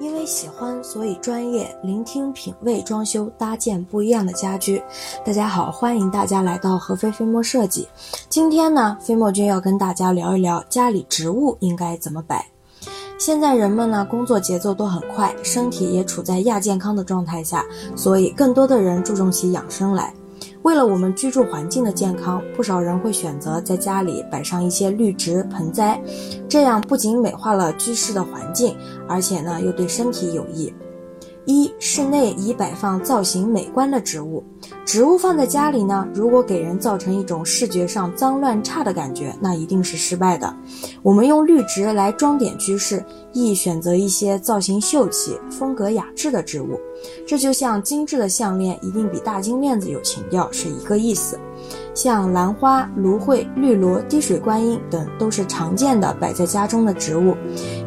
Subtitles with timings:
[0.00, 1.76] 因为喜欢，所以专业。
[1.82, 4.80] 聆听品味装修，搭建不一样的家居。
[5.24, 7.88] 大家好，欢迎大家来到合肥飞墨设计。
[8.28, 12.46] 今天呢，飞墨君要跟大家聊一聊家里植物应该怎么摆。
[13.18, 17.64] 现在人们呢，工作节奏都很快，身体也处在亚健康的状态下，
[17.96, 20.14] 所以更多的人注重起养生来。
[20.62, 26.00] 为了我们居住环境的健康，不少人会选择在家里摆上一些绿植盆栽，
[26.48, 28.76] 这样不仅美化了居室的环境，
[29.08, 30.72] 而且呢又对身体有益。
[31.48, 34.44] 一、室内宜摆放造型美观的植物。
[34.84, 40.54] 植物放在家里呢，如果给人造成一种视觉上脏乱差的感觉，那一定是失败的。
[41.02, 46.78] 我们用绿植来装点居室，宜选择一些造型秀气、风格雅致的植物。
[47.26, 51.38] 这就像精致的项链一定比大金链子有情调是一个意思。
[51.98, 57.36] 像兰花、芦荟、绿萝、滴水观音等都是常见的摆在家中的植物，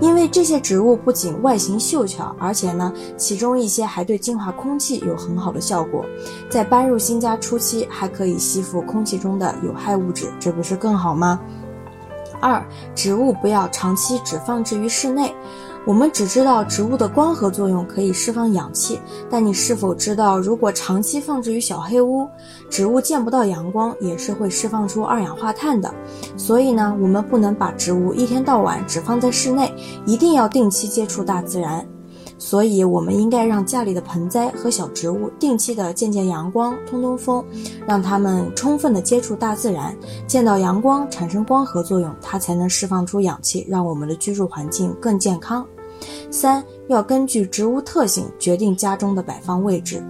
[0.01, 6.03] 因为这些植物不仅外形秀巧，而且呢，其中一些还对净化空气有很好的效果。
[6.49, 11.39] 在搬入新家初期，还可以吸附空气中的有害物质，这不是更好吗？
[12.41, 12.61] 二、
[12.93, 15.33] 植物不要长期只放置于室内。
[15.83, 18.99] 我们只知道植物的光合作用可以释放氧气，
[19.31, 22.27] 但你是否知道，如果长期放置于小黑屋，
[22.69, 25.91] 植物见不到阳光，也是会释放出二氧化碳的。
[26.37, 29.73] 所以呢，我们不能把植物一天到晚只放在室内，
[30.05, 31.83] 一定要定期接触大自然。
[32.43, 37.45] 所以，我们应该让家里的盆栽和小植物定期的见见阳光、通通风，
[37.85, 45.63] 让它们充分的接触大自然，见到阳光产生光合作用，它才能释放出氧气，让我们的居住环境更健康。
[46.31, 50.03] 三要根据植物特性决定家中的摆放位置，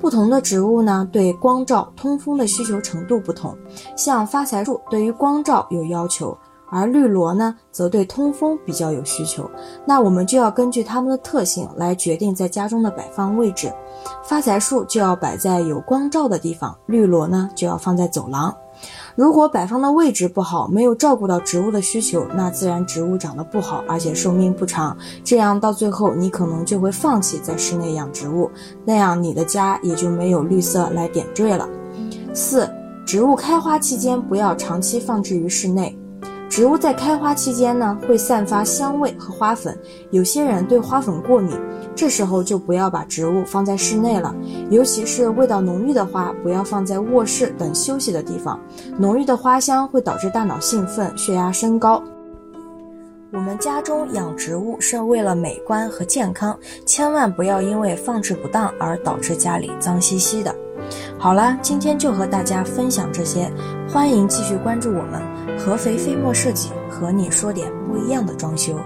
[0.00, 3.54] 不同的植物呢，对光照、通风的需求程度不同。
[3.94, 6.34] 像发财树对于光照有要求，
[6.74, 9.48] 而绿萝呢，则对通风比较有需求。
[9.86, 13.72] 那我们就要根据它们的特性来决定在家中的摆放位置。
[14.24, 18.52] 发财树就要摆在有光照的地方，绿萝呢就要放在走廊。
[19.14, 24.96] 如果摆放的位置不好，没有照顾到植物的需求，那自然植物长得不好，而且寿命不长。
[25.22, 28.50] 这样到最后，你可能就会放弃在室内养植物，
[28.84, 31.68] 那样你的家也就没有绿色来点缀了。
[32.34, 32.68] 四、
[33.06, 35.96] 植物开花期间不要长期放置于室内。
[36.54, 39.76] 植物在开花期间呢，会散发香味和花粉，
[40.12, 41.60] 有些人对花粉过敏，
[41.96, 44.32] 这时候就不要把植物放在室内了，
[44.70, 48.60] 尤其是味道浓郁的花，不要放在卧室等休息的地方，
[48.96, 52.00] 浓郁的花香会导致大脑兴奋，血压升高。
[53.32, 56.56] 我们家中养植物是为了美观和健康，
[56.86, 60.54] 千万不要因为放置不当而导致家里脏兮兮的。
[61.18, 63.50] 好了，今天就和大家分享这些，
[63.88, 65.20] 欢迎继续关注我们
[65.58, 68.78] 合肥飞墨设计，和你说点不一样的装修。